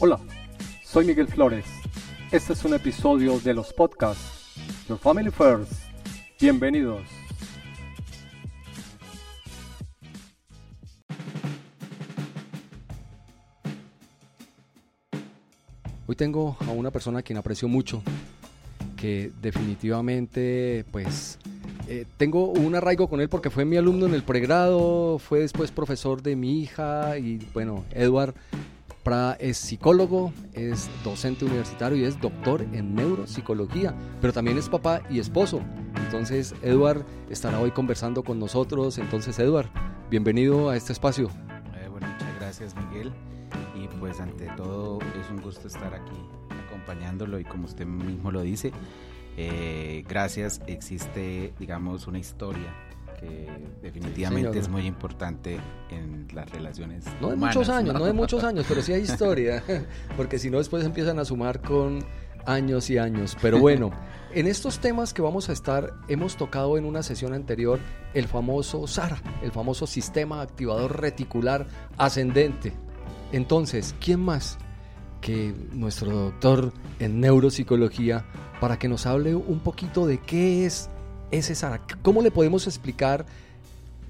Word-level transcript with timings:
Hola, 0.00 0.20
soy 0.84 1.06
Miguel 1.06 1.28
Flores. 1.28 1.64
Este 2.30 2.52
es 2.52 2.64
un 2.64 2.74
episodio 2.74 3.38
de 3.40 3.54
los 3.54 3.72
podcasts 3.72 4.54
Your 4.88 4.98
Family 4.98 5.30
First. 5.30 5.72
Bienvenidos. 6.38 7.02
Hoy 16.06 16.16
tengo 16.16 16.56
a 16.60 16.70
una 16.72 16.90
persona 16.90 17.20
a 17.20 17.22
quien 17.22 17.38
aprecio 17.38 17.66
mucho, 17.66 18.02
que 18.96 19.32
definitivamente 19.40 20.84
pues 20.90 21.38
eh, 21.88 22.06
tengo 22.16 22.46
un 22.46 22.74
arraigo 22.74 23.08
con 23.08 23.20
él 23.20 23.28
porque 23.28 23.50
fue 23.50 23.64
mi 23.64 23.76
alumno 23.76 24.06
en 24.06 24.14
el 24.14 24.22
pregrado, 24.22 25.18
fue 25.18 25.40
después 25.40 25.70
profesor 25.70 26.22
de 26.22 26.36
mi 26.36 26.60
hija 26.60 27.18
y 27.18 27.38
bueno, 27.52 27.84
Edward 27.90 28.34
Prada 29.04 29.36
es 29.38 29.58
psicólogo, 29.58 30.32
es 30.54 30.88
docente 31.04 31.44
universitario 31.44 31.98
y 31.98 32.04
es 32.04 32.18
doctor 32.22 32.62
en 32.72 32.94
neuropsicología, 32.94 33.94
pero 34.22 34.32
también 34.32 34.56
es 34.56 34.70
papá 34.70 35.02
y 35.10 35.18
esposo. 35.18 35.60
Entonces, 36.06 36.54
Edward 36.62 37.04
estará 37.28 37.60
hoy 37.60 37.70
conversando 37.70 38.22
con 38.22 38.38
nosotros. 38.38 38.96
Entonces, 38.96 39.38
Edward, 39.38 39.68
bienvenido 40.08 40.70
a 40.70 40.76
este 40.76 40.94
espacio. 40.94 41.28
Eh, 41.76 41.88
bueno, 41.90 42.06
muchas 42.06 42.34
gracias, 42.40 42.74
Miguel. 42.76 43.12
Y 43.76 43.88
pues 43.98 44.20
ante 44.20 44.46
todo 44.56 45.00
es 45.20 45.30
un 45.30 45.42
gusto 45.42 45.68
estar 45.68 45.92
aquí 45.92 46.16
acompañándolo 46.66 47.38
y 47.38 47.44
como 47.44 47.66
usted 47.66 47.84
mismo 47.84 48.30
lo 48.30 48.40
dice, 48.40 48.72
eh, 49.36 50.04
gracias 50.08 50.60
existe, 50.66 51.52
digamos, 51.58 52.06
una 52.06 52.18
historia 52.18 52.74
definitivamente 53.82 54.58
es 54.58 54.68
muy 54.68 54.86
importante 54.86 55.58
en 55.90 56.26
las 56.32 56.50
relaciones. 56.50 57.04
No 57.20 57.30
de 57.30 57.36
muchos 57.36 57.68
años, 57.68 57.94
¿no? 57.94 58.04
de 58.04 58.12
muchos 58.12 58.44
años, 58.44 58.64
pero 58.68 58.82
sí 58.82 58.92
hay 58.92 59.02
historia, 59.02 59.62
porque 60.16 60.38
si 60.38 60.50
no 60.50 60.58
después 60.58 60.84
empiezan 60.84 61.18
a 61.18 61.24
sumar 61.24 61.60
con 61.60 62.04
años 62.46 62.90
y 62.90 62.98
años. 62.98 63.36
Pero 63.40 63.58
bueno, 63.58 63.90
en 64.34 64.46
estos 64.46 64.78
temas 64.78 65.12
que 65.14 65.22
vamos 65.22 65.48
a 65.48 65.52
estar, 65.52 65.94
hemos 66.08 66.36
tocado 66.36 66.78
en 66.78 66.84
una 66.84 67.02
sesión 67.02 67.32
anterior 67.34 67.78
el 68.14 68.26
famoso 68.26 68.86
SARA, 68.86 69.18
el 69.42 69.52
famoso 69.52 69.86
sistema 69.86 70.40
activador 70.40 71.00
reticular 71.00 71.66
ascendente. 71.96 72.72
Entonces, 73.32 73.94
¿quién 74.00 74.20
más 74.20 74.58
que 75.24 75.54
nuestro 75.72 76.10
doctor 76.10 76.70
en 76.98 77.18
neuropsicología 77.18 78.26
para 78.60 78.78
que 78.78 78.88
nos 78.88 79.06
hable 79.06 79.34
un 79.34 79.58
poquito 79.60 80.06
de 80.06 80.18
qué 80.18 80.66
es 80.66 80.90
ese 81.30 81.54
Sara? 81.54 81.80
¿Cómo 82.02 82.20
le 82.20 82.30
podemos 82.30 82.66
explicar 82.66 83.24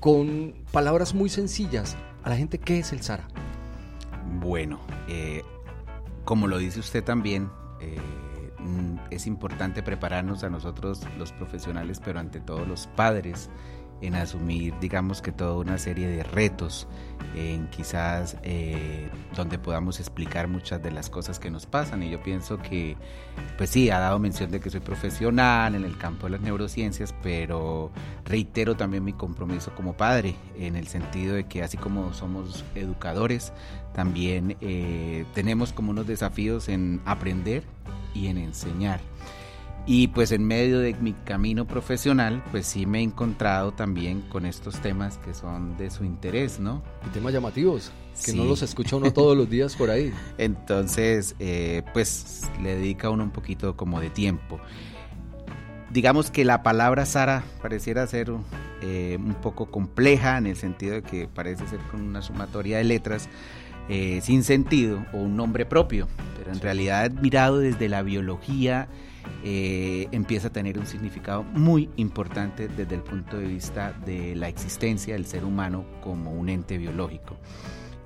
con 0.00 0.54
palabras 0.72 1.14
muy 1.14 1.28
sencillas 1.28 1.96
a 2.24 2.30
la 2.30 2.36
gente 2.36 2.58
qué 2.58 2.80
es 2.80 2.92
el 2.92 3.00
Sara? 3.00 3.28
Bueno, 4.40 4.80
eh, 5.06 5.44
como 6.24 6.48
lo 6.48 6.58
dice 6.58 6.80
usted 6.80 7.04
también, 7.04 7.48
eh, 7.80 7.96
mm, 8.58 8.96
es 9.12 9.28
importante 9.28 9.84
prepararnos 9.84 10.42
a 10.42 10.50
nosotros 10.50 11.00
los 11.16 11.30
profesionales, 11.30 12.00
pero 12.04 12.18
ante 12.18 12.40
todo 12.40 12.66
los 12.66 12.88
padres, 12.88 13.50
en 14.00 14.14
asumir, 14.14 14.74
digamos 14.80 15.22
que 15.22 15.32
toda 15.32 15.54
una 15.54 15.78
serie 15.78 16.08
de 16.08 16.22
retos, 16.22 16.86
en 17.34 17.66
quizás 17.68 18.36
eh, 18.42 19.08
donde 19.34 19.58
podamos 19.58 19.98
explicar 19.98 20.46
muchas 20.46 20.82
de 20.82 20.90
las 20.90 21.10
cosas 21.10 21.38
que 21.38 21.50
nos 21.50 21.66
pasan. 21.66 22.02
Y 22.02 22.10
yo 22.10 22.22
pienso 22.22 22.58
que, 22.58 22.96
pues 23.56 23.70
sí, 23.70 23.90
ha 23.90 23.98
dado 23.98 24.18
mención 24.18 24.50
de 24.50 24.60
que 24.60 24.70
soy 24.70 24.80
profesional 24.80 25.74
en 25.74 25.84
el 25.84 25.96
campo 25.98 26.26
de 26.26 26.32
las 26.32 26.40
neurociencias, 26.40 27.14
pero 27.22 27.90
reitero 28.24 28.76
también 28.76 29.04
mi 29.04 29.12
compromiso 29.12 29.74
como 29.74 29.96
padre, 29.96 30.36
en 30.58 30.76
el 30.76 30.86
sentido 30.86 31.34
de 31.34 31.44
que 31.44 31.62
así 31.62 31.76
como 31.76 32.12
somos 32.12 32.64
educadores, 32.74 33.52
también 33.94 34.56
eh, 34.60 35.24
tenemos 35.34 35.72
como 35.72 35.90
unos 35.90 36.06
desafíos 36.06 36.68
en 36.68 37.00
aprender 37.04 37.64
y 38.14 38.28
en 38.28 38.38
enseñar. 38.38 39.00
Y 39.86 40.08
pues 40.08 40.32
en 40.32 40.46
medio 40.46 40.78
de 40.78 40.94
mi 40.94 41.12
camino 41.12 41.66
profesional, 41.66 42.42
pues 42.50 42.66
sí 42.66 42.86
me 42.86 43.00
he 43.00 43.02
encontrado 43.02 43.72
también 43.72 44.22
con 44.22 44.46
estos 44.46 44.80
temas 44.80 45.18
que 45.18 45.34
son 45.34 45.76
de 45.76 45.90
su 45.90 46.04
interés, 46.04 46.58
¿no? 46.58 46.82
Y 47.06 47.10
temas 47.10 47.34
llamativos, 47.34 47.92
que 48.24 48.32
no 48.32 48.44
los 48.44 48.62
escucha 48.62 48.96
uno 48.96 49.12
todos 49.12 49.36
los 49.36 49.50
días 49.50 49.76
por 49.76 49.90
ahí. 49.90 50.10
Entonces, 50.38 51.36
eh, 51.38 51.82
pues 51.92 52.44
le 52.62 52.76
dedica 52.76 53.10
uno 53.10 53.24
un 53.24 53.30
poquito 53.30 53.76
como 53.76 54.00
de 54.00 54.08
tiempo. 54.08 54.58
Digamos 55.90 56.30
que 56.30 56.46
la 56.46 56.62
palabra 56.62 57.04
Sara 57.04 57.44
pareciera 57.60 58.06
ser 58.06 58.32
eh, 58.80 59.18
un 59.20 59.34
poco 59.34 59.70
compleja 59.70 60.38
en 60.38 60.46
el 60.46 60.56
sentido 60.56 60.94
de 60.94 61.02
que 61.02 61.28
parece 61.28 61.66
ser 61.68 61.80
con 61.90 62.00
una 62.00 62.22
sumatoria 62.22 62.78
de 62.78 62.84
letras, 62.84 63.28
eh, 63.90 64.20
sin 64.22 64.44
sentido 64.44 65.04
o 65.12 65.18
un 65.18 65.36
nombre 65.36 65.66
propio, 65.66 66.08
pero 66.38 66.52
en 66.52 66.60
realidad 66.60 67.10
mirado 67.10 67.58
desde 67.58 67.90
la 67.90 68.02
biología 68.02 68.88
eh, 69.42 70.08
empieza 70.10 70.48
a 70.48 70.50
tener 70.50 70.78
un 70.78 70.86
significado 70.86 71.42
muy 71.42 71.90
importante 71.96 72.68
desde 72.68 72.94
el 72.94 73.02
punto 73.02 73.36
de 73.36 73.46
vista 73.46 73.92
de 74.04 74.34
la 74.34 74.48
existencia 74.48 75.14
del 75.14 75.26
ser 75.26 75.44
humano 75.44 75.84
como 76.02 76.32
un 76.32 76.48
ente 76.48 76.78
biológico. 76.78 77.36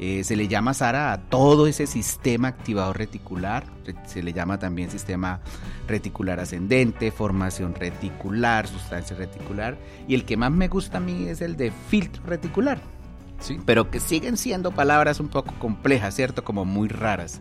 Eh, 0.01 0.23
se 0.23 0.37
le 0.37 0.47
llama 0.47 0.75
SARA 0.75 1.13
a 1.13 1.19
todo 1.19 1.67
ese 1.67 1.87
sistema 1.89 2.49
activador 2.49 2.99
reticular, 2.99 3.65
se 4.07 4.23
le 4.23 4.33
llama 4.33 4.59
también 4.59 4.91
sistema 4.91 5.41
reticular 5.89 6.39
ascendente, 6.39 7.11
formación 7.11 7.75
reticular, 7.75 8.69
sustancia 8.69 9.17
reticular, 9.17 9.77
y 10.07 10.15
el 10.15 10.25
que 10.25 10.37
más 10.37 10.53
me 10.53 10.69
gusta 10.69 10.99
a 10.99 11.01
mí 11.01 11.27
es 11.29 11.41
el 11.41 11.57
de 11.57 11.73
filtro 11.73 12.23
reticular, 12.27 12.81
¿sí? 13.41 13.59
pero 13.67 13.91
que 13.91 13.99
siguen 13.99 14.37
siendo 14.37 14.71
palabras 14.71 15.19
un 15.19 15.29
poco 15.29 15.53
complejas, 15.59 16.15
¿cierto? 16.15 16.45
Como 16.45 16.65
muy 16.65 16.89
raras 16.89 17.41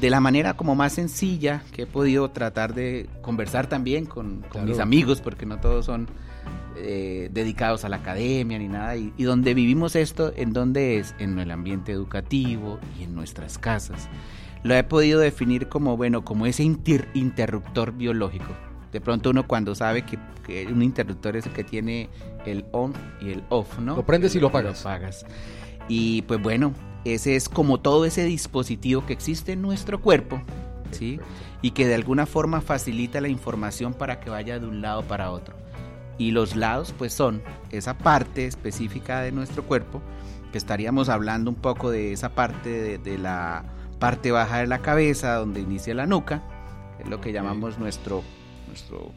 de 0.00 0.10
la 0.10 0.20
manera 0.20 0.54
como 0.54 0.74
más 0.74 0.92
sencilla 0.92 1.62
que 1.72 1.82
he 1.82 1.86
podido 1.86 2.30
tratar 2.30 2.74
de 2.74 3.08
conversar 3.20 3.68
también 3.68 4.06
con, 4.06 4.44
mis 4.64 4.78
amigos, 4.78 5.20
porque 5.20 5.46
no 5.46 5.58
todos 5.58 5.86
son 5.86 6.08
eh, 6.76 7.28
dedicados 7.32 7.84
a 7.84 7.88
la 7.88 7.96
academia 7.96 8.58
ni 8.58 8.68
nada, 8.68 8.96
y, 8.96 9.10
donde 9.22 9.54
vivimos 9.54 9.96
esto, 9.96 10.32
¿en 10.36 10.52
dónde 10.52 10.98
es? 10.98 11.14
En 11.18 11.38
el 11.38 11.50
ambiente 11.50 11.92
educativo 11.92 12.78
y 12.98 13.04
en 13.04 13.14
nuestras 13.14 13.58
casas. 13.58 14.08
Lo 14.62 14.74
he 14.74 14.82
podido 14.84 15.20
definir 15.20 15.68
como, 15.68 15.96
bueno, 15.96 16.24
como 16.24 16.46
ese 16.46 16.62
interruptor 16.62 17.92
biológico. 17.92 18.52
De 18.92 19.00
pronto 19.00 19.30
uno 19.30 19.46
cuando 19.46 19.74
sabe 19.74 20.04
que, 20.04 20.18
un 20.66 20.82
interruptor 20.82 21.36
es 21.36 21.46
el 21.46 21.52
que 21.52 21.62
tiene 21.62 22.08
el 22.46 22.64
on 22.72 22.94
y 23.20 23.30
el 23.30 23.44
off, 23.50 23.78
¿no? 23.78 23.96
Lo 23.96 24.06
prendes 24.06 24.34
y 24.34 24.40
lo 24.40 24.48
apagas. 24.48 24.82
Lo 24.82 24.90
apagas. 24.90 25.26
Y 25.88 26.22
pues 26.22 26.40
bueno, 26.40 26.72
ese 27.04 27.36
es 27.36 27.48
como 27.48 27.78
todo 27.78 28.04
ese 28.04 28.24
dispositivo 28.24 29.06
que 29.06 29.12
existe 29.12 29.52
en 29.52 29.62
nuestro 29.62 30.00
cuerpo, 30.00 30.42
¿sí? 30.90 31.20
Y 31.62 31.72
que 31.72 31.86
de 31.86 31.94
alguna 31.94 32.26
forma 32.26 32.60
facilita 32.60 33.20
la 33.20 33.28
información 33.28 33.94
para 33.94 34.20
que 34.20 34.30
vaya 34.30 34.58
de 34.58 34.66
un 34.66 34.80
lado 34.80 35.02
para 35.02 35.30
otro. 35.30 35.56
Y 36.18 36.32
los 36.32 36.56
lados 36.56 36.94
pues 36.96 37.12
son 37.12 37.42
esa 37.70 37.96
parte 37.96 38.46
específica 38.46 39.20
de 39.20 39.32
nuestro 39.32 39.64
cuerpo, 39.64 40.02
que 40.52 40.58
estaríamos 40.58 41.08
hablando 41.08 41.50
un 41.50 41.56
poco 41.56 41.90
de 41.90 42.12
esa 42.12 42.30
parte 42.30 42.98
de, 42.98 43.18
la 43.18 43.64
parte 43.98 44.32
baja 44.32 44.58
de 44.58 44.66
la 44.66 44.80
cabeza, 44.80 45.34
donde 45.34 45.60
inicia 45.60 45.94
la 45.94 46.06
nuca, 46.06 46.42
que 46.96 47.04
es 47.04 47.08
lo 47.08 47.20
que 47.20 47.32
llamamos 47.32 47.78
nuestro, 47.78 48.22
nuestro 48.66 49.12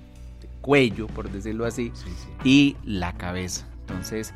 cuello, 0.62 1.08
por 1.08 1.30
decirlo 1.30 1.66
así, 1.66 1.92
y 2.44 2.78
la 2.86 3.14
cabeza. 3.14 3.66
Entonces, 3.82 4.34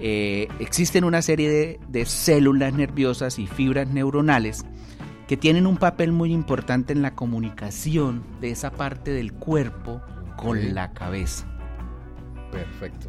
eh, 0.00 0.48
existen 0.58 1.04
una 1.04 1.20
serie 1.20 1.78
de, 1.88 2.06
células 2.06 2.72
nerviosas 2.72 3.38
y 3.38 3.46
fibras 3.46 3.88
neuronales 3.88 4.64
que 5.28 5.36
tienen 5.36 5.66
un 5.66 5.76
papel 5.76 6.10
muy 6.10 6.32
importante 6.32 6.92
en 6.92 7.02
la 7.02 7.14
comunicación 7.14 8.24
de 8.40 8.50
esa 8.50 8.70
parte 8.70 9.12
del 9.12 9.32
cuerpo 9.34 10.00
con 10.36 10.74
la 10.74 10.92
cabeza. 10.92 11.46
Perfecto. 12.50 13.08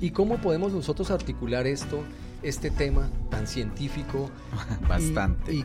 ¿Y 0.00 0.10
cómo 0.10 0.38
podemos 0.38 0.72
nosotros 0.72 1.10
articular 1.10 1.66
esto, 1.66 2.02
este 2.42 2.70
tema 2.70 3.08
tan 3.30 3.46
científico? 3.46 4.28
Bastante. 4.88 5.54
Y, 5.54 5.64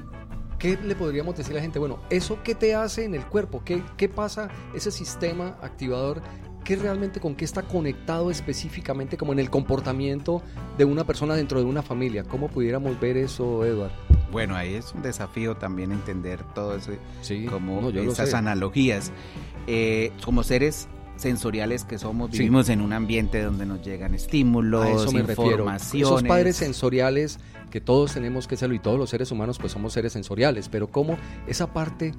qué 0.59 0.77
le 0.77 0.95
podríamos 0.95 1.35
decir 1.35 1.53
a 1.53 1.55
la 1.55 1.61
gente? 1.61 1.79
Bueno, 1.79 1.99
¿eso 2.11 2.43
qué 2.43 2.53
te 2.53 2.75
hace 2.75 3.03
en 3.03 3.15
el 3.15 3.25
cuerpo? 3.25 3.63
¿Qué, 3.65 3.83
qué 3.97 4.07
pasa 4.07 4.49
ese 4.75 4.91
sistema 4.91 5.57
activador 5.61 6.21
qué 6.63 6.75
realmente 6.75 7.19
con 7.19 7.35
qué 7.35 7.45
está 7.45 7.63
conectado 7.63 8.31
específicamente 8.31 9.17
como 9.17 9.33
en 9.33 9.39
el 9.39 9.49
comportamiento 9.49 10.41
de 10.77 10.85
una 10.85 11.05
persona 11.05 11.35
dentro 11.35 11.59
de 11.59 11.65
una 11.65 11.81
familia. 11.81 12.23
¿Cómo 12.23 12.47
pudiéramos 12.49 12.99
ver 12.99 13.17
eso, 13.17 13.65
Edward? 13.65 13.91
Bueno, 14.31 14.55
ahí 14.55 14.75
es 14.75 14.93
un 14.93 15.01
desafío 15.01 15.55
también 15.55 15.91
entender 15.91 16.43
todo 16.55 16.75
eso, 16.75 16.91
como 17.49 17.89
esas 17.89 18.33
analogías. 18.33 19.11
Eh, 19.67 20.11
como 20.23 20.43
seres 20.43 20.87
sensoriales 21.17 21.83
que 21.83 21.99
somos, 21.99 22.31
vivimos 22.31 22.69
en 22.69 22.81
un 22.81 22.93
ambiente 22.93 23.41
donde 23.43 23.65
nos 23.65 23.85
llegan 23.85 24.15
estímulos, 24.15 24.87
eso 24.87 25.17
informaciones. 25.17 25.93
Esos 25.93 26.23
padres 26.23 26.55
sensoriales 26.55 27.39
que 27.69 27.79
todos 27.79 28.13
tenemos 28.13 28.47
que 28.47 28.57
serlo 28.57 28.75
y 28.75 28.79
todos 28.79 28.97
los 28.97 29.09
seres 29.09 29.31
humanos 29.31 29.59
pues 29.59 29.71
somos 29.73 29.93
seres 29.93 30.13
sensoriales, 30.13 30.67
pero 30.69 30.87
cómo 30.87 31.17
esa 31.47 31.73
parte 31.73 32.13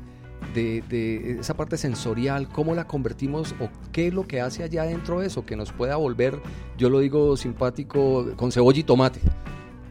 de, 0.54 1.38
esa 1.40 1.54
parte 1.54 1.76
sensorial, 1.76 2.48
cómo 2.48 2.74
la 2.74 2.86
convertimos 2.86 3.54
o 3.60 3.68
qué 3.92 4.08
es 4.08 4.14
lo 4.14 4.26
que 4.26 4.40
hace 4.40 4.62
allá 4.62 4.82
adentro 4.82 5.22
eso, 5.22 5.44
que 5.44 5.56
nos 5.56 5.72
pueda 5.72 5.96
volver, 5.96 6.40
yo 6.76 6.90
lo 6.90 7.00
digo 7.00 7.36
simpático, 7.36 8.32
con 8.36 8.52
cebolla 8.52 8.80
y 8.80 8.84
tomate 8.84 9.20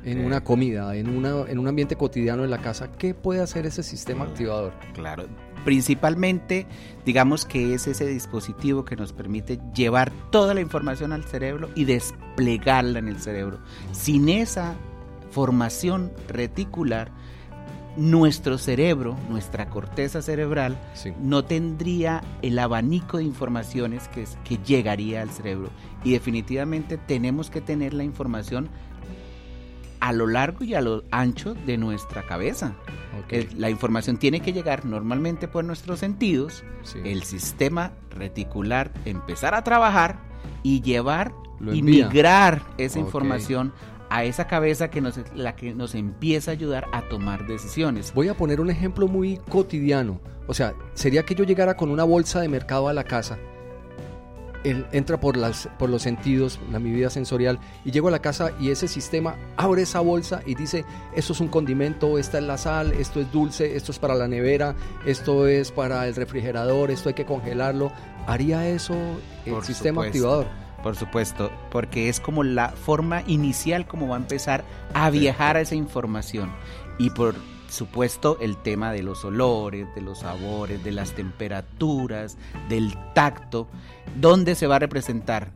en 0.03 0.25
una 0.25 0.43
comida, 0.43 0.95
en, 0.95 1.09
una, 1.09 1.49
en 1.49 1.59
un 1.59 1.67
ambiente 1.67 1.95
cotidiano 1.95 2.43
en 2.43 2.49
la 2.49 2.59
casa, 2.59 2.91
¿qué 2.91 3.13
puede 3.13 3.41
hacer 3.41 3.65
ese 3.65 3.83
sistema 3.83 4.25
activador? 4.25 4.73
Claro, 4.93 5.25
principalmente 5.63 6.65
digamos 7.05 7.45
que 7.45 7.73
es 7.73 7.87
ese 7.87 8.07
dispositivo 8.07 8.83
que 8.83 8.95
nos 8.95 9.13
permite 9.13 9.59
llevar 9.75 10.11
toda 10.31 10.53
la 10.53 10.61
información 10.61 11.13
al 11.13 11.23
cerebro 11.25 11.69
y 11.75 11.85
desplegarla 11.85 12.99
en 12.99 13.07
el 13.07 13.19
cerebro. 13.19 13.59
Sin 13.91 14.29
esa 14.29 14.75
formación 15.29 16.11
reticular, 16.27 17.11
nuestro 17.97 18.57
cerebro, 18.57 19.17
nuestra 19.29 19.69
corteza 19.69 20.21
cerebral, 20.21 20.79
no 21.19 21.43
tendría 21.43 22.23
el 22.41 22.57
abanico 22.59 23.17
de 23.17 23.23
informaciones 23.23 24.07
que, 24.07 24.25
que 24.43 24.57
llegaría 24.57 25.21
al 25.21 25.29
cerebro. 25.29 25.69
Y 26.03 26.11
definitivamente 26.11 26.97
tenemos 26.97 27.49
que 27.49 27.61
tener 27.61 27.93
la 27.93 28.03
información 28.03 28.69
a 30.01 30.11
lo 30.13 30.27
largo 30.27 30.65
y 30.65 30.73
a 30.73 30.81
lo 30.81 31.03
ancho 31.11 31.53
de 31.53 31.77
nuestra 31.77 32.23
cabeza. 32.23 32.73
la 33.55 33.69
información 33.69 34.17
tiene 34.17 34.41
que 34.41 34.51
llegar 34.51 34.83
normalmente 34.83 35.47
por 35.47 35.63
nuestros 35.63 35.99
sentidos, 35.99 36.63
el 37.05 37.23
sistema 37.23 37.93
reticular 38.09 38.91
empezar 39.05 39.53
a 39.53 39.63
trabajar 39.63 40.19
y 40.63 40.81
llevar 40.81 41.33
y 41.71 41.83
migrar 41.83 42.63
esa 42.77 42.99
información 42.99 43.73
a 44.11 44.25
esa 44.25 44.45
cabeza 44.45 44.89
que 44.89 44.99
nos, 44.99 45.17
la 45.33 45.55
que 45.55 45.73
nos 45.73 45.95
empieza 45.95 46.51
a 46.51 46.53
ayudar 46.53 46.85
a 46.91 47.07
tomar 47.07 47.47
decisiones. 47.47 48.13
Voy 48.13 48.27
a 48.27 48.33
poner 48.35 48.59
un 48.59 48.69
ejemplo 48.69 49.07
muy 49.07 49.37
cotidiano. 49.49 50.19
O 50.47 50.53
sea, 50.53 50.75
sería 50.93 51.23
que 51.23 51.33
yo 51.33 51.45
llegara 51.45 51.77
con 51.77 51.89
una 51.89 52.03
bolsa 52.03 52.41
de 52.41 52.49
mercado 52.49 52.89
a 52.89 52.93
la 52.93 53.05
casa. 53.05 53.39
Él 54.65 54.85
entra 54.91 55.17
por, 55.17 55.37
las, 55.37 55.69
por 55.79 55.89
los 55.89 56.01
sentidos, 56.01 56.59
la 56.69 56.77
mi 56.77 56.91
vida 56.91 57.09
sensorial, 57.09 57.57
y 57.85 57.91
llego 57.91 58.09
a 58.09 58.11
la 58.11 58.19
casa 58.19 58.51
y 58.59 58.69
ese 58.69 58.89
sistema 58.89 59.37
abre 59.55 59.83
esa 59.83 60.01
bolsa 60.01 60.43
y 60.45 60.55
dice, 60.55 60.83
esto 61.15 61.31
es 61.31 61.39
un 61.39 61.47
condimento, 61.47 62.19
esta 62.19 62.37
es 62.37 62.43
la 62.43 62.57
sal, 62.57 62.91
esto 62.91 63.21
es 63.21 63.31
dulce, 63.31 63.77
esto 63.77 63.93
es 63.93 63.97
para 63.97 64.13
la 64.13 64.27
nevera, 64.27 64.75
esto 65.05 65.47
es 65.47 65.71
para 65.71 66.05
el 66.05 66.15
refrigerador, 66.15 66.91
esto 66.91 67.07
hay 67.07 67.15
que 67.15 67.25
congelarlo. 67.25 67.93
¿Haría 68.27 68.67
eso 68.67 68.93
el 69.45 69.63
sistema 69.63 70.03
activador? 70.03 70.47
Por 70.83 70.95
supuesto, 70.95 71.51
porque 71.69 72.09
es 72.09 72.19
como 72.19 72.43
la 72.43 72.69
forma 72.69 73.23
inicial 73.27 73.87
como 73.87 74.07
va 74.07 74.15
a 74.15 74.19
empezar 74.19 74.63
a 74.93 75.09
viajar 75.09 75.57
a 75.57 75.61
esa 75.61 75.75
información. 75.75 76.51
Y 76.97 77.11
por 77.11 77.35
supuesto 77.69 78.37
el 78.41 78.57
tema 78.57 78.91
de 78.91 79.03
los 79.03 79.23
olores, 79.23 79.87
de 79.95 80.01
los 80.01 80.19
sabores, 80.19 80.83
de 80.83 80.91
las 80.91 81.13
temperaturas, 81.13 82.37
del 82.67 82.95
tacto, 83.13 83.67
¿dónde 84.19 84.55
se 84.55 84.67
va 84.67 84.77
a 84.77 84.79
representar? 84.79 85.51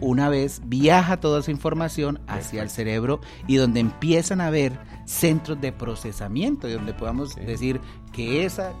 Una 0.00 0.28
vez 0.28 0.62
viaja 0.64 1.20
toda 1.20 1.40
esa 1.40 1.50
información 1.50 2.20
hacia 2.26 2.62
el 2.62 2.70
cerebro 2.70 3.20
y 3.46 3.56
donde 3.56 3.80
empiezan 3.80 4.40
a 4.40 4.46
haber 4.46 4.72
centros 5.04 5.60
de 5.60 5.72
procesamiento, 5.72 6.68
y 6.68 6.72
donde 6.72 6.94
podamos 6.94 7.36
decir 7.36 7.80
que 8.12 8.44
esa, 8.44 8.72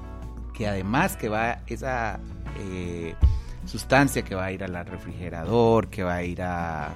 que 0.54 0.66
además 0.66 1.16
que 1.16 1.28
va 1.28 1.60
esa... 1.66 2.18
Eh, 2.58 3.14
sustancia 3.64 4.22
que 4.22 4.34
va 4.34 4.46
a 4.46 4.52
ir 4.52 4.64
al 4.64 4.74
refrigerador, 4.86 5.88
que 5.88 6.02
va 6.02 6.16
a 6.16 6.22
ir 6.22 6.42
a, 6.42 6.92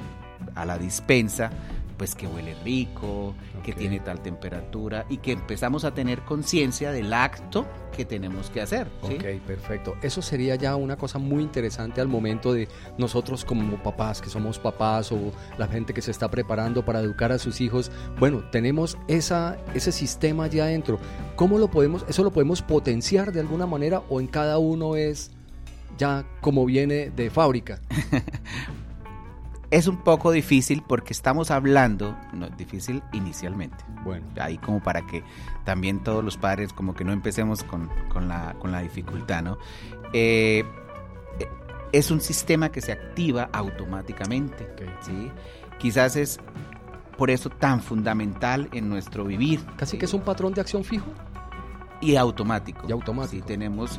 la 0.54 0.78
dispensa, 0.78 1.50
pues 1.96 2.14
que 2.14 2.26
huele 2.26 2.54
rico, 2.62 3.34
que 3.62 3.72
tiene 3.72 4.00
tal 4.00 4.20
temperatura 4.20 5.06
y 5.08 5.16
que 5.18 5.32
empezamos 5.32 5.84
a 5.84 5.94
tener 5.94 6.20
conciencia 6.22 6.92
del 6.92 7.12
acto 7.12 7.66
que 7.96 8.04
tenemos 8.04 8.50
que 8.50 8.60
hacer. 8.60 8.88
Ok, 9.00 9.24
perfecto. 9.46 9.96
Eso 10.02 10.20
sería 10.20 10.56
ya 10.56 10.76
una 10.76 10.96
cosa 10.96 11.18
muy 11.18 11.42
interesante 11.42 12.02
al 12.02 12.08
momento 12.08 12.52
de 12.52 12.68
nosotros 12.98 13.44
como 13.46 13.82
papás, 13.82 14.20
que 14.20 14.28
somos 14.28 14.58
papás 14.58 15.10
o 15.10 15.32
la 15.56 15.66
gente 15.68 15.94
que 15.94 16.02
se 16.02 16.10
está 16.10 16.30
preparando 16.30 16.84
para 16.84 17.00
educar 17.00 17.32
a 17.32 17.38
sus 17.38 17.62
hijos. 17.62 17.90
Bueno, 18.18 18.44
tenemos 18.50 18.98
esa, 19.08 19.56
ese 19.72 19.90
sistema 19.90 20.48
ya 20.48 20.64
adentro. 20.64 20.98
¿Cómo 21.34 21.58
lo 21.58 21.68
podemos, 21.68 22.04
eso 22.08 22.22
lo 22.22 22.30
podemos 22.30 22.60
potenciar 22.60 23.32
de 23.32 23.40
alguna 23.40 23.66
manera 23.66 24.02
o 24.10 24.20
en 24.20 24.26
cada 24.26 24.58
uno 24.58 24.96
es 24.96 25.35
ya 25.98 26.24
como 26.40 26.64
viene 26.64 27.10
de 27.10 27.30
fábrica? 27.30 27.80
es 29.70 29.86
un 29.86 29.98
poco 29.98 30.30
difícil 30.30 30.82
porque 30.86 31.12
estamos 31.12 31.50
hablando, 31.50 32.16
no, 32.32 32.48
difícil 32.50 33.02
inicialmente. 33.12 33.84
Bueno. 34.04 34.26
Ahí 34.40 34.58
como 34.58 34.82
para 34.82 35.06
que 35.06 35.22
también 35.64 36.02
todos 36.02 36.24
los 36.24 36.36
padres 36.36 36.72
como 36.72 36.94
que 36.94 37.04
no 37.04 37.12
empecemos 37.12 37.64
con, 37.64 37.88
la, 38.28 38.54
con 38.58 38.72
la 38.72 38.80
dificultad, 38.80 39.42
¿no? 39.42 39.58
Eh, 40.12 40.64
eh, 41.40 41.48
es 41.92 42.10
un 42.10 42.20
sistema 42.20 42.70
que 42.70 42.80
se 42.80 42.92
activa 42.92 43.48
automáticamente, 43.52 44.68
¿sí? 45.00 45.30
Quizás 45.78 46.16
es 46.16 46.40
por 47.16 47.30
eso 47.30 47.50
tan 47.50 47.80
fundamental 47.80 48.68
en 48.72 48.88
nuestro 48.88 49.24
vivir. 49.24 49.64
Casi 49.76 49.98
que 49.98 50.04
es 50.04 50.14
un 50.14 50.22
patrón 50.22 50.54
de 50.54 50.60
acción 50.60 50.84
fijo. 50.84 51.10
Y 52.00 52.16
automático. 52.16 52.86
Y 52.88 52.92
automático. 52.92 53.42
Sí, 53.42 53.42
tenemos 53.46 53.98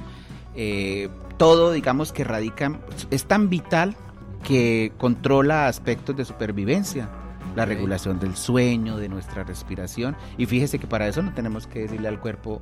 eh, 0.57 1.09
todo, 1.37 1.71
digamos, 1.71 2.11
que 2.11 2.23
radica, 2.23 2.79
es 3.11 3.25
tan 3.25 3.49
vital 3.49 3.95
que 4.43 4.91
controla 4.97 5.67
aspectos 5.67 6.17
de 6.17 6.25
supervivencia, 6.25 7.09
la 7.55 7.65
regulación 7.65 8.19
del 8.19 8.35
sueño, 8.35 8.97
de 8.97 9.07
nuestra 9.07 9.43
respiración. 9.43 10.15
Y 10.37 10.45
fíjese 10.47 10.79
que 10.79 10.87
para 10.87 11.07
eso 11.07 11.21
no 11.21 11.33
tenemos 11.33 11.67
que 11.67 11.81
decirle 11.81 12.07
al 12.07 12.19
cuerpo, 12.19 12.61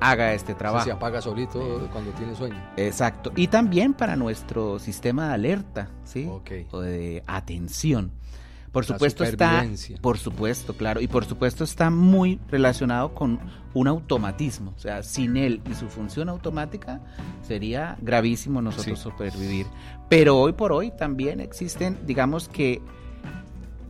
haga 0.00 0.34
este 0.34 0.54
trabajo. 0.54 0.84
se 0.84 0.92
apaga 0.92 1.22
solito 1.22 1.88
cuando 1.92 2.10
tiene 2.12 2.34
sueño. 2.34 2.60
Exacto. 2.76 3.32
Y 3.36 3.48
también 3.48 3.94
para 3.94 4.16
nuestro 4.16 4.78
sistema 4.78 5.28
de 5.28 5.34
alerta, 5.34 5.88
¿sí? 6.04 6.28
O 6.70 6.80
de 6.80 7.22
atención. 7.26 8.12
Por 8.72 8.84
supuesto 8.84 9.24
está, 9.24 9.64
por 10.00 10.18
supuesto, 10.18 10.74
claro, 10.76 11.00
y 11.00 11.06
por 11.06 11.24
supuesto 11.24 11.64
está 11.64 11.90
muy 11.90 12.40
relacionado 12.48 13.14
con 13.14 13.40
un 13.74 13.88
automatismo, 13.88 14.72
o 14.76 14.78
sea, 14.78 15.02
sin 15.02 15.36
él 15.36 15.60
y 15.70 15.74
su 15.74 15.88
función 15.88 16.28
automática 16.28 17.00
sería 17.42 17.96
gravísimo 18.00 18.62
nosotros 18.62 18.98
supervivir. 18.98 19.66
Pero 20.08 20.38
hoy 20.38 20.52
por 20.52 20.72
hoy 20.72 20.90
también 20.90 21.40
existen, 21.40 21.98
digamos 22.06 22.48
que, 22.48 22.80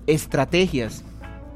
estrategias 0.06 1.04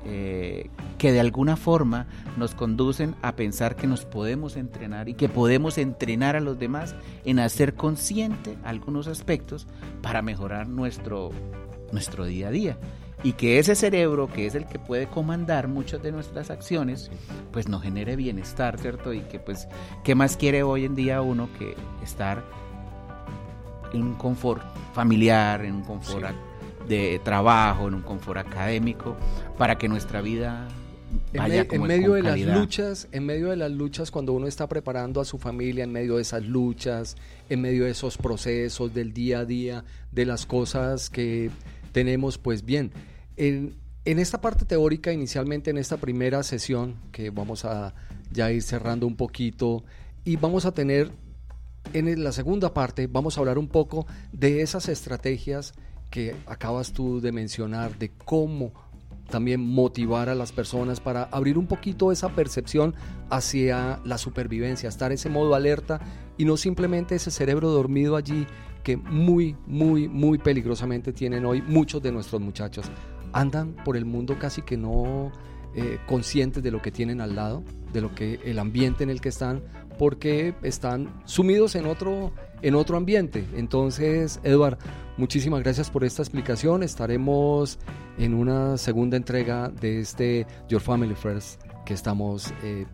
eh, 0.04 0.70
que 0.96 1.12
de 1.12 1.20
alguna 1.20 1.56
forma 1.56 2.06
nos 2.36 2.54
conducen 2.54 3.14
a 3.22 3.36
pensar 3.36 3.76
que 3.76 3.86
nos 3.86 4.04
podemos 4.04 4.56
entrenar 4.56 5.08
y 5.08 5.14
que 5.14 5.28
podemos 5.28 5.78
entrenar 5.78 6.36
a 6.36 6.40
los 6.40 6.58
demás 6.58 6.94
en 7.24 7.38
hacer 7.38 7.74
consciente 7.74 8.56
algunos 8.64 9.08
aspectos 9.08 9.66
para 10.02 10.20
mejorar 10.22 10.68
nuestro, 10.68 11.30
nuestro 11.92 12.24
día 12.24 12.48
a 12.48 12.50
día 12.50 12.78
y 13.22 13.32
que 13.34 13.58
ese 13.58 13.74
cerebro, 13.74 14.28
que 14.32 14.46
es 14.46 14.54
el 14.54 14.66
que 14.66 14.78
puede 14.78 15.06
comandar 15.06 15.68
muchas 15.68 16.02
de 16.02 16.12
nuestras 16.12 16.50
acciones, 16.50 17.10
pues 17.52 17.68
nos 17.68 17.82
genere 17.82 18.16
bienestar, 18.16 18.78
¿cierto? 18.78 19.12
Y 19.12 19.20
que 19.20 19.38
pues, 19.38 19.68
¿qué 20.04 20.14
más 20.14 20.36
quiere 20.36 20.62
hoy 20.62 20.84
en 20.84 20.94
día 20.94 21.20
uno 21.20 21.48
que 21.58 21.76
estar 22.02 22.42
en 23.92 24.02
un 24.02 24.14
confort 24.14 24.62
familiar, 24.94 25.64
en 25.64 25.76
un 25.76 25.82
confort 25.82 26.34
de 26.88 27.20
trabajo, 27.22 27.88
en 27.88 27.94
un 27.94 28.02
confort 28.02 28.38
académico, 28.38 29.16
para 29.58 29.76
que 29.76 29.88
nuestra 29.88 30.20
vida 30.20 30.68
Vaya 31.34 31.66
en, 31.70 31.82
medio 31.82 32.12
de 32.12 32.22
las 32.22 32.38
luchas, 32.38 33.08
en 33.10 33.26
medio 33.26 33.50
de 33.50 33.56
las 33.56 33.70
luchas, 33.70 34.10
cuando 34.10 34.32
uno 34.32 34.46
está 34.46 34.68
preparando 34.68 35.20
a 35.20 35.24
su 35.24 35.38
familia, 35.38 35.84
en 35.84 35.92
medio 35.92 36.16
de 36.16 36.22
esas 36.22 36.44
luchas, 36.44 37.16
en 37.48 37.60
medio 37.60 37.84
de 37.84 37.90
esos 37.90 38.16
procesos 38.16 38.94
del 38.94 39.12
día 39.12 39.40
a 39.40 39.44
día, 39.44 39.84
de 40.12 40.24
las 40.24 40.46
cosas 40.46 41.10
que 41.10 41.50
tenemos, 41.92 42.38
pues 42.38 42.64
bien, 42.64 42.92
en, 43.36 43.78
esta 44.04 44.40
parte 44.40 44.64
teórica, 44.64 45.12
inicialmente 45.12 45.70
en 45.70 45.78
esta 45.78 45.96
primera 45.96 46.42
sesión, 46.42 46.96
que 47.12 47.30
vamos 47.30 47.64
a 47.64 47.94
ya 48.30 48.50
ir 48.50 48.62
cerrando 48.62 49.06
un 49.06 49.16
poquito, 49.16 49.84
y 50.24 50.36
vamos 50.36 50.66
a 50.66 50.72
tener 50.72 51.10
en 51.92 52.22
la 52.22 52.32
segunda 52.32 52.74
parte, 52.74 53.06
vamos 53.06 53.36
a 53.36 53.40
hablar 53.40 53.58
un 53.58 53.68
poco 53.68 54.06
de 54.32 54.62
esas 54.62 54.88
estrategias 54.88 55.74
que 56.10 56.36
acabas 56.46 56.92
tú 56.92 57.20
de 57.20 57.32
mencionar, 57.32 57.98
de 57.98 58.10
cómo 58.10 58.72
también 59.30 59.60
motivar 59.60 60.28
a 60.28 60.34
las 60.34 60.52
personas 60.52 61.00
para 61.00 61.22
abrir 61.24 61.56
un 61.56 61.66
poquito 61.66 62.12
esa 62.12 62.30
percepción 62.30 62.94
hacia 63.30 64.00
la 64.04 64.18
supervivencia, 64.18 64.88
estar 64.88 65.12
ese 65.12 65.30
modo 65.30 65.54
alerta 65.54 66.00
y 66.36 66.44
no 66.44 66.56
simplemente 66.56 67.14
ese 67.14 67.30
cerebro 67.30 67.70
dormido 67.70 68.16
allí 68.16 68.46
que 68.82 68.96
muy, 68.96 69.56
muy, 69.66 70.08
muy 70.08 70.38
peligrosamente 70.38 71.12
tienen 71.12 71.46
hoy 71.46 71.62
muchos 71.62 72.02
de 72.02 72.12
nuestros 72.12 72.40
muchachos. 72.40 72.86
Andan 73.32 73.74
por 73.84 73.96
el 73.96 74.04
mundo 74.04 74.38
casi 74.38 74.62
que 74.62 74.76
no 74.76 75.32
eh, 75.74 75.98
conscientes 76.06 76.62
de 76.62 76.70
lo 76.70 76.82
que 76.82 76.90
tienen 76.90 77.20
al 77.20 77.36
lado, 77.36 77.62
de 77.92 78.00
lo 78.00 78.14
que 78.14 78.40
el 78.44 78.58
ambiente 78.58 79.04
en 79.04 79.10
el 79.10 79.20
que 79.20 79.28
están, 79.28 79.62
porque 79.98 80.54
están 80.62 81.22
sumidos 81.26 81.74
en 81.74 81.86
otro, 81.86 82.32
en 82.62 82.74
otro 82.74 82.96
ambiente. 82.96 83.44
Entonces, 83.54 84.40
Edward, 84.42 84.78
muchísimas 85.16 85.62
gracias 85.62 85.90
por 85.90 86.04
esta 86.04 86.22
explicación. 86.22 86.82
Estaremos 86.82 87.78
en 88.18 88.34
una 88.34 88.76
segunda 88.78 89.16
entrega 89.16 89.68
de 89.68 90.00
este 90.00 90.46
Your 90.68 90.80
Family 90.80 91.14
First 91.14 91.62
que 91.84 91.94
estamos 91.94 92.52
eh, 92.64 92.86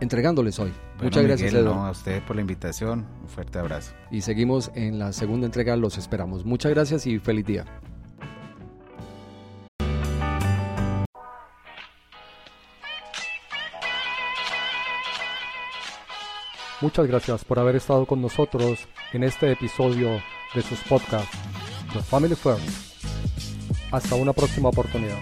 entregándoles 0.00 0.58
hoy. 0.58 0.70
Bueno, 0.94 1.04
Muchas 1.04 1.24
gracias, 1.24 1.52
Miguel, 1.52 1.66
Eduardo. 1.66 1.80
no, 1.82 1.86
a 1.86 1.90
usted 1.90 2.22
por 2.24 2.36
la 2.36 2.42
invitación. 2.42 3.06
Un 3.22 3.28
fuerte 3.28 3.58
abrazo. 3.58 3.92
Y 4.10 4.22
seguimos 4.22 4.70
en 4.74 4.98
la 4.98 5.12
segunda 5.12 5.46
entrega, 5.46 5.76
los 5.76 5.98
esperamos. 5.98 6.44
Muchas 6.46 6.72
gracias 6.72 7.06
y 7.06 7.18
feliz 7.18 7.44
día. 7.44 7.66
Muchas 16.82 17.06
gracias 17.06 17.44
por 17.44 17.60
haber 17.60 17.76
estado 17.76 18.04
con 18.06 18.20
nosotros 18.20 18.88
en 19.12 19.22
este 19.22 19.52
episodio 19.52 20.20
de 20.52 20.62
sus 20.62 20.80
podcasts, 20.80 21.38
The 21.92 22.00
Family 22.00 22.34
First. 22.34 22.96
Hasta 23.92 24.16
una 24.16 24.32
próxima 24.32 24.70
oportunidad. 24.70 25.20